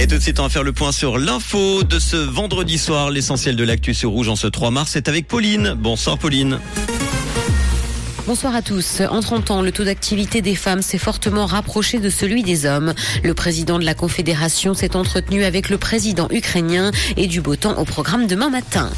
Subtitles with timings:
[0.00, 3.10] Et tout de suite, on va faire le point sur l'info de ce vendredi soir.
[3.10, 5.74] L'essentiel de l'actu sur Rouge en ce 3 mars, c'est avec Pauline.
[5.76, 6.58] Bonsoir Pauline.
[8.26, 9.02] Bonsoir à tous.
[9.10, 12.94] En 30 ans, le taux d'activité des femmes s'est fortement rapproché de celui des hommes.
[13.22, 17.76] Le président de la Confédération s'est entretenu avec le président ukrainien et du beau temps
[17.76, 18.90] au programme demain matin.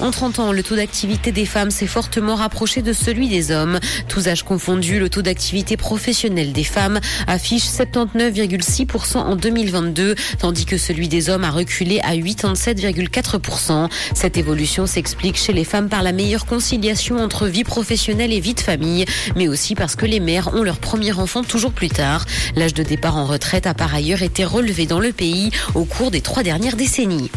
[0.00, 3.78] En 30 ans, le taux d'activité des femmes s'est fortement rapproché de celui des hommes.
[4.08, 10.78] Tous âges confondus, le taux d'activité professionnelle des femmes affiche 79,6% en 2022, tandis que
[10.78, 13.90] celui des hommes a reculé à 87,4%.
[14.14, 18.54] Cette évolution s'explique chez les femmes par la meilleure conciliation entre vie professionnelle et vie
[18.54, 19.04] de famille,
[19.36, 22.24] mais aussi parce que les mères ont leur premier enfant toujours plus tard.
[22.56, 26.10] L'âge de départ en retraite a par ailleurs été relevé dans le pays au cours
[26.10, 27.30] des trois dernières décennies.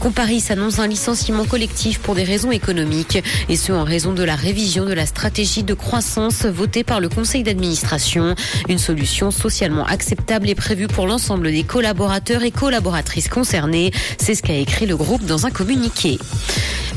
[0.00, 4.36] Comparis annonce un licenciement collectif pour des raisons économiques et ce en raison de la
[4.36, 8.36] révision de la stratégie de croissance votée par le conseil d'administration.
[8.68, 13.90] Une solution socialement acceptable est prévue pour l'ensemble des collaborateurs et collaboratrices concernés.
[14.18, 16.18] C'est ce qu'a écrit le groupe dans un communiqué.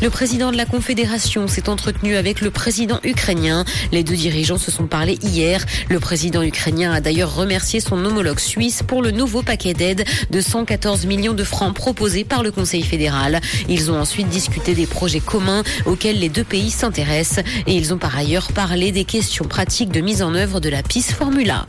[0.01, 3.65] Le président de la Confédération s'est entretenu avec le président ukrainien.
[3.91, 5.63] Les deux dirigeants se sont parlé hier.
[5.89, 10.41] Le président ukrainien a d'ailleurs remercié son homologue suisse pour le nouveau paquet d'aide de
[10.41, 13.41] 114 millions de francs proposé par le Conseil fédéral.
[13.69, 17.99] Ils ont ensuite discuté des projets communs auxquels les deux pays s'intéressent et ils ont
[17.99, 21.67] par ailleurs parlé des questions pratiques de mise en œuvre de la PIS Formula.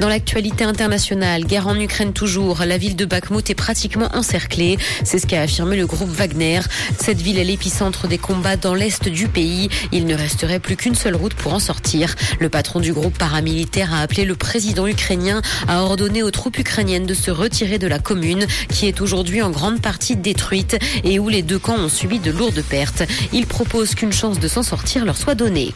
[0.00, 4.76] Dans l'actualité internationale, guerre en Ukraine toujours, la ville de Bakhmut est pratiquement encerclée.
[5.04, 6.60] C'est ce qu'a affirmé le groupe Wagner.
[6.98, 9.68] Cette ville est l'épicentre des combats dans l'est du pays.
[9.92, 12.16] Il ne resterait plus qu'une seule route pour en sortir.
[12.40, 17.06] Le patron du groupe paramilitaire a appelé le président ukrainien à ordonner aux troupes ukrainiennes
[17.06, 21.28] de se retirer de la commune qui est aujourd'hui en grande partie détruite et où
[21.28, 23.04] les deux camps ont subi de lourdes pertes.
[23.32, 25.72] Il propose qu'une chance de s'en sortir leur soit donnée.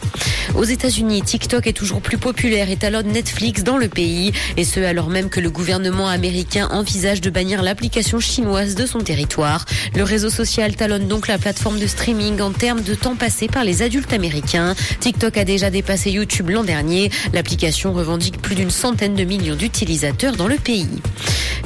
[0.56, 4.07] Aux États-Unis, TikTok est toujours plus populaire et talonne Netflix dans le pays.
[4.56, 9.00] Et ce, alors même que le gouvernement américain envisage de bannir l'application chinoise de son
[9.00, 9.64] territoire.
[9.94, 13.64] Le réseau social talonne donc la plateforme de streaming en termes de temps passé par
[13.64, 14.74] les adultes américains.
[15.00, 17.10] TikTok a déjà dépassé YouTube l'an dernier.
[17.32, 20.88] L'application revendique plus d'une centaine de millions d'utilisateurs dans le pays.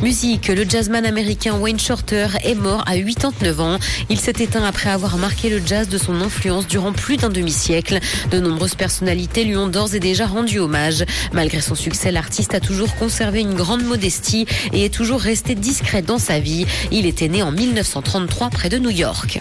[0.03, 3.78] Musique, le jazzman américain Wayne Shorter est mort à 89 ans.
[4.10, 8.00] Il s'est éteint après avoir marqué le jazz de son influence durant plus d'un demi-siècle.
[8.30, 11.04] De nombreuses personnalités lui ont d'ores et déjà rendu hommage.
[11.32, 16.00] Malgré son succès, l'artiste a toujours conservé une grande modestie et est toujours resté discret
[16.00, 16.65] dans sa vie.
[16.91, 19.38] Il était né en 1933 près de New York.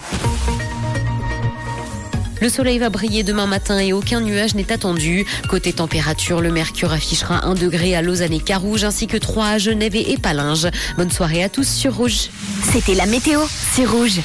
[2.42, 5.24] Le soleil va briller demain matin et aucun nuage n'est attendu.
[5.48, 9.56] Côté température, le mercure affichera 1 degré à Lausanne et Carouge ainsi que 3 à
[9.56, 10.68] Genève et Palinges.
[10.98, 12.28] Bonne soirée à tous sur Rouge.
[12.72, 13.40] C'était la météo,
[13.74, 14.20] c'est Rouge.